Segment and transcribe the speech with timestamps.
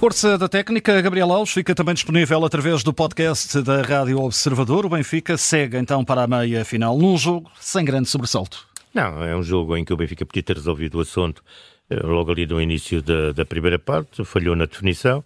[0.00, 4.86] Força da técnica, Gabriel Alves fica também disponível através do podcast da Rádio Observador.
[4.86, 8.66] O Benfica segue então para a meia final num jogo sem grande sobressalto.
[8.94, 11.44] Não, é um jogo em que o Benfica podia ter resolvido o assunto
[11.90, 15.22] eh, logo ali no início da, da primeira parte, falhou na definição.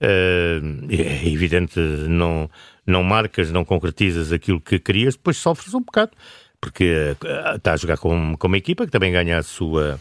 [0.00, 2.50] Eh, é evidente, não,
[2.84, 6.10] não marcas, não concretizas aquilo que querias, depois sofres um bocado,
[6.60, 10.00] porque eh, está a jogar com, com uma equipa que também ganha a sua,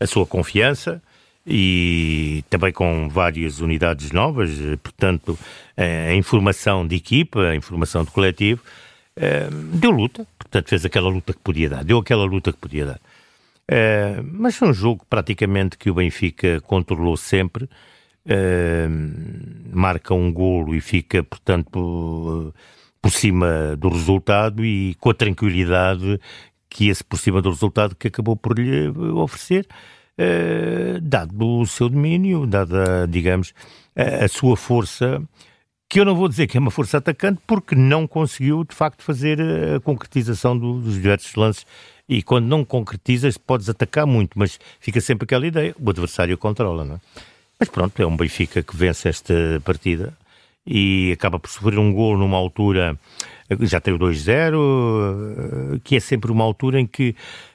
[0.00, 1.00] a sua confiança
[1.46, 4.50] e também com várias unidades novas,
[4.82, 5.38] portanto,
[5.76, 8.62] a informação de equipa, a informação de coletivo,
[9.74, 13.00] deu luta, portanto, fez aquela luta que podia dar, deu aquela luta que podia dar.
[14.32, 17.68] Mas foi um jogo praticamente que o Benfica controlou sempre,
[19.72, 22.54] marca um golo e fica, portanto, por,
[23.02, 26.18] por cima do resultado e com a tranquilidade
[26.70, 29.66] que esse por cima do resultado que acabou por lhe oferecer.
[30.16, 33.52] Eh, dado o seu domínio, dada, digamos,
[33.96, 35.20] a, a, sua força,
[35.88, 39.02] que eu não vou dizer que é uma força atacante, porque não conseguiu, de facto,
[39.02, 41.66] fazer a concretização do, dos diversos lances.
[42.08, 46.84] E quando não concretizas, podes atacar muito, mas fica sempre aquela ideia, o adversário controla,
[46.84, 47.00] não é?
[47.58, 49.34] Mas pronto, é um Benfica que vence esta
[49.64, 50.12] partida
[50.66, 52.98] e acaba por sofrer um gol numa altura,
[53.60, 57.14] já tem o 2-0, que é sempre uma altura em que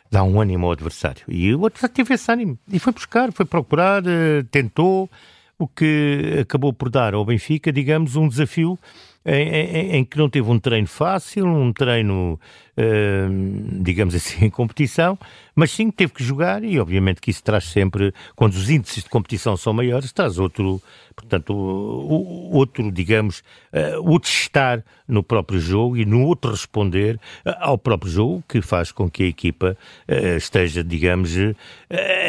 [0.10, 1.24] dá um ânimo ao adversário.
[1.28, 5.10] E o adversário teve esse ânimo e foi buscar, foi procurar, eh, tentou,
[5.58, 8.80] o que acabou por dar ao Benfica, digamos, um desafio
[9.26, 12.40] em, em, em, que não teve um treino fácil, um treino,
[12.78, 15.18] uh, digamos assim, em competição,
[15.54, 19.10] mas sim teve que jogar e obviamente que isso traz sempre, quando os índices de
[19.10, 20.82] competição são maiores, traz outro,
[21.16, 27.56] portanto, o, outro, digamos, uh, outro estar no próprio jogo e no outro responder uh,
[27.60, 31.36] ao próprio jogo, que faz com que a equipa uh, esteja, digamos,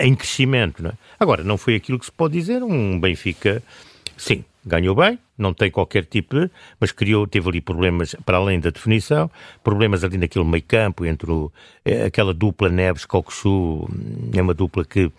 [0.03, 0.83] em crescimento.
[0.83, 0.95] Não é?
[1.19, 3.63] Agora, não foi aquilo que se pode dizer, um Benfica,
[4.17, 8.61] sim, ganhou bem, não tem qualquer tipo de, mas criou, teve ali problemas para além
[8.61, 9.31] da definição,
[9.63, 11.51] problemas ali naquele meio campo entre o,
[11.85, 15.11] eh, aquela dupla Neves-Cocosu, hum, é uma dupla que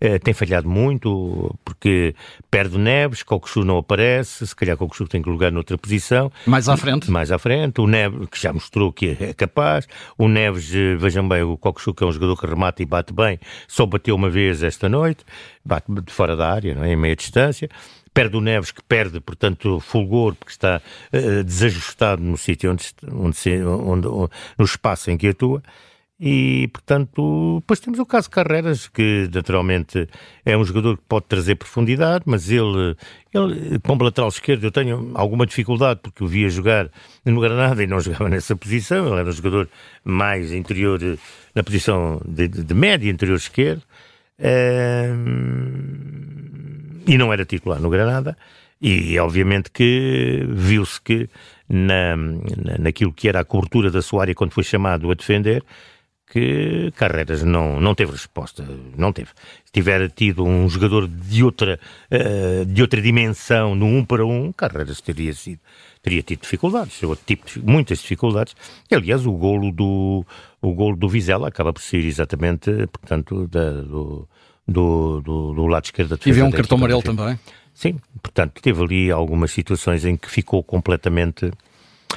[0.00, 2.14] eh, tem falhado muito, porque
[2.48, 6.30] perde o Neves, Cocosu não aparece, se calhar Cocosu tem que lugar noutra posição.
[6.46, 7.10] Mais à frente.
[7.10, 11.28] Mais à frente, o Neves, que já mostrou que é capaz, o Neves, eh, vejam
[11.28, 14.30] bem, o Cocosu que é um jogador que remata e bate bem, só bateu uma
[14.30, 15.24] vez esta noite,
[15.64, 16.92] bate de fora da área, não é?
[16.92, 17.68] em meia distância
[18.18, 23.64] perde o Neves, que perde, portanto, fulgor, porque está uh, desajustado no sítio onde, onde,
[23.64, 25.62] onde, onde, no espaço em que atua.
[26.18, 30.08] E, portanto, depois temos o caso Carreras, que naturalmente
[30.44, 32.96] é um jogador que pode trazer profundidade, mas ele,
[33.32, 36.90] ele como lateral esquerdo, eu tenho alguma dificuldade porque o via jogar
[37.24, 39.06] no Granada e não jogava nessa posição.
[39.06, 39.68] Ele era um jogador
[40.02, 40.98] mais interior,
[41.54, 43.84] na posição de, de, de média, interior esquerdo.
[47.08, 48.36] E não era titular no Granada.
[48.80, 51.28] E obviamente que viu-se que
[51.68, 52.14] na,
[52.78, 55.64] naquilo que era a cobertura da sua área quando foi chamado a defender,
[56.30, 58.64] que Carreiras não, não teve resposta,
[58.96, 59.30] não teve.
[59.64, 61.80] Se tiver tido um jogador de outra,
[62.12, 65.60] uh, de outra dimensão no um para um, Carreiras teria sido,
[66.02, 68.54] teria tido dificuldades, outro tipo muitas dificuldades.
[68.90, 70.24] E, aliás, o golo do,
[70.60, 74.28] o golo do Vizela acaba por ser exatamente, portanto, da, do,
[74.68, 76.30] do, do, do, lado esquerdo da defesa.
[76.30, 77.38] E viu um cartão amarelo também?
[77.72, 81.50] Sim, portanto, teve ali algumas situações em que ficou completamente,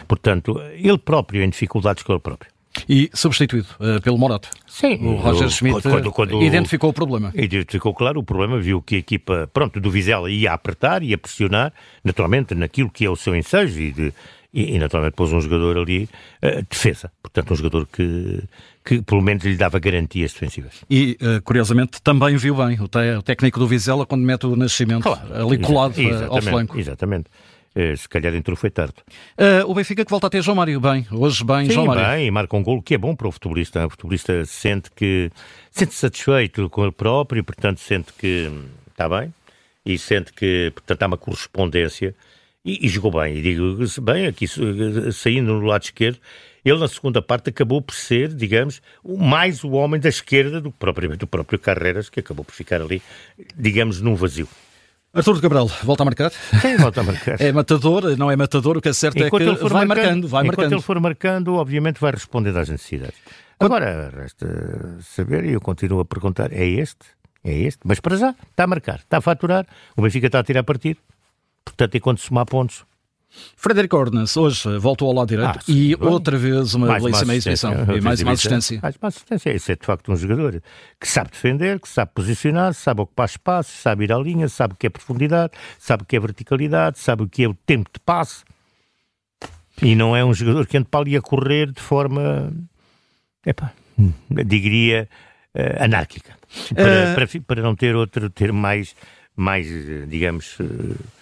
[0.08, 2.52] portanto, ele próprio em dificuldades com ele próprio.
[2.88, 4.50] E substituído uh, pelo Morato.
[4.66, 4.96] Sim.
[5.06, 7.32] O Roger Schmidt quando, quando, identificou o problema.
[7.36, 11.74] Identificou, claro, o problema, viu que a equipa, pronto, do Vizela ia apertar, ia pressionar,
[12.04, 14.14] naturalmente, naquilo que é o seu ensejo e, de,
[14.54, 16.10] e, e naturalmente pôs um jogador ali,
[16.44, 17.12] uh, defesa.
[17.22, 18.44] Portanto, um jogador que,
[18.84, 20.84] que pelo menos lhe dava garantias defensivas.
[20.90, 25.04] E, uh, curiosamente, também viu bem o, o, técnico do Vizela quando mete o Nascimento
[25.04, 25.96] claro, ali colado
[26.30, 26.78] ao flanco.
[26.78, 27.28] Exatamente.
[27.74, 28.96] Eh, se calhar entrou foi tarde.
[29.38, 32.06] Uh, o Benfica que volta a ter João Mário bem, hoje bem, Sim, João Mário.
[32.06, 33.86] bem, e marca um golo que é bom para o futebolista.
[33.86, 35.32] O futebolista sente que
[35.72, 38.52] sente satisfeito com ele próprio, portanto sente que
[38.90, 39.34] está bem
[39.86, 42.14] e sente que portanto há uma correspondência
[42.64, 43.38] e, e jogou bem.
[43.38, 44.46] E digo bem aqui
[45.12, 46.20] saindo no lado esquerdo.
[46.64, 50.78] Ele, na segunda parte, acabou por ser, digamos, mais o homem da esquerda do que
[50.78, 53.02] propriamente o próprio Carreras, que acabou por ficar ali,
[53.56, 54.48] digamos, num vazio.
[55.14, 56.32] Artur de Cabral, volta a marcar?
[56.32, 57.36] Sim, volta a marcar.
[57.42, 60.28] é matador, não é matador, o que é certo enquanto é que vai marcando, marcando
[60.28, 60.74] vai enquanto marcando.
[60.74, 63.18] ele for marcando, obviamente vai responder às necessidades.
[63.60, 67.06] Agora, resta saber, e eu continuo a perguntar, é este?
[67.44, 67.80] É este?
[67.84, 69.66] Mas para já, está a marcar, está a faturar,
[69.98, 71.00] o Benfica está a tirar partido,
[71.72, 72.86] portanto, enquanto somar pontos,
[73.56, 76.08] Frederico Ordens hoje voltou ao lado direito ah, e bem.
[76.08, 78.80] outra vez uma belíssima exibição e mais uma assistência.
[78.82, 79.50] Mais uma assistência.
[79.52, 80.62] Esse é de facto um jogador
[81.00, 84.78] que sabe defender, que sabe posicionar, sabe ocupar espaço, sabe ir à linha, sabe o
[84.78, 88.00] que é profundidade, sabe o que é verticalidade, sabe o que é o tempo de
[88.02, 88.44] passe.
[89.82, 92.52] E não é um jogador que ande para ali a correr de forma,
[93.46, 93.72] epá,
[94.46, 95.08] diria,
[95.56, 96.38] uh, anárquica.
[96.76, 97.16] Para, uh...
[97.16, 98.94] para, para, não ter outro termo mais,
[99.36, 99.68] mais
[100.10, 100.60] digamos.
[100.60, 101.21] Uh,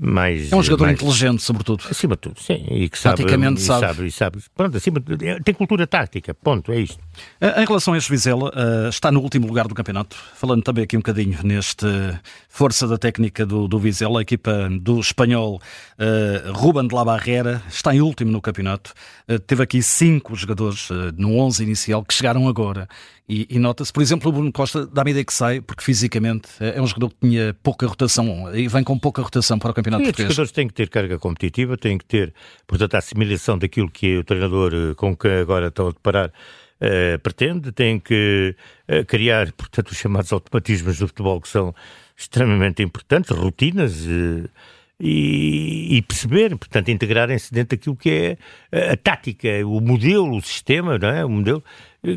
[0.00, 0.52] mais.
[0.52, 1.84] É um jogador mais, inteligente, sobretudo.
[1.90, 2.66] Acima de tudo, sim.
[2.70, 3.22] E que sabe.
[3.22, 3.86] E sabe.
[3.86, 4.38] sabe, e sabe.
[4.54, 6.98] Pronto, acima de, é, tem cultura tática, ponto, é isto.
[7.40, 10.16] Em relação a este Vizela, uh, está no último lugar do campeonato.
[10.34, 11.86] Falando também aqui um bocadinho neste
[12.48, 15.60] força da técnica do, do Vizela, a equipa do espanhol
[16.54, 18.92] Ruben de la Barrera está em último no campeonato.
[19.46, 22.86] Teve aqui cinco jogadores no 11 inicial que chegaram agora.
[23.28, 26.80] E, e nota-se, por exemplo, o Bruno Costa dá-me ideia que sai, porque fisicamente é
[26.80, 30.04] um jogador que tinha pouca rotação e vem com pouca rotação para o campeonato e
[30.04, 30.30] português.
[30.30, 32.34] Os jogadores têm que ter carga competitiva, têm que ter,
[32.66, 37.18] portanto, a assimilação daquilo que o treinador eh, com que agora estão a deparar uh,
[37.22, 38.54] pretende, têm que
[38.88, 41.74] uh, criar, portanto, os chamados automatismos do futebol que são
[42.16, 44.04] extremamente importantes, rotinas.
[44.06, 44.48] Uh,
[44.98, 48.38] e, e, perceber, portanto, integrarem-se dentro daquilo que é
[48.72, 51.22] a, a, tática, o modelo, o sistema, não é?
[51.22, 51.62] O modelo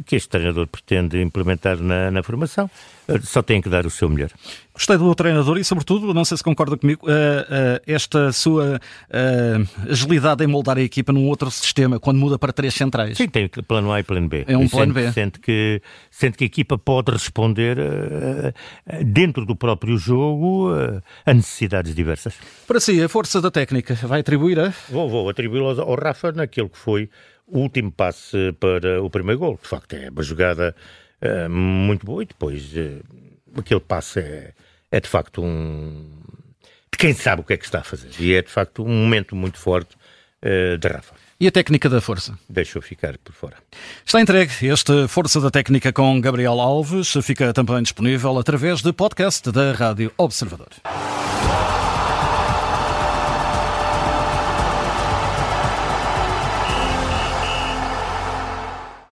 [0.05, 2.69] que este treinador pretende implementar na, na formação.
[3.09, 4.29] Eh, só tem que dar o seu melhor.
[4.73, 9.89] Gostei do treinador e, sobretudo, não sei se concorda comigo, uh, uh, esta sua uh,
[9.91, 13.17] agilidade em moldar a equipa num outro sistema, quando muda para três centrais.
[13.17, 14.45] Sim, tem plano A e plano B.
[14.47, 15.11] É um e plano sente, B.
[15.11, 17.77] Sente que, sente que a equipa pode responder
[19.05, 20.69] dentro do próprio jogo
[21.25, 22.35] a necessidades diversas.
[22.65, 24.73] Para si, a força da técnica vai atribuir a?
[24.89, 27.09] Vou, vou atribuí-lo ao Rafa naquilo que foi
[27.49, 29.59] o último passe para o primeiro gol.
[29.61, 30.75] De facto, é uma jogada
[31.21, 34.53] uh, muito boa e depois uh, aquele passe é,
[34.91, 36.09] é, de facto um.
[36.91, 38.09] de quem sabe o que é que está a fazer.
[38.19, 39.95] E é de facto um momento muito forte
[40.43, 41.15] uh, de Rafa.
[41.41, 42.37] E a técnica da força?
[42.49, 43.55] Deixou ficar por fora.
[44.05, 47.13] Está entregue este Força da Técnica com Gabriel Alves.
[47.23, 50.67] Fica também disponível através de podcast da Rádio Observador.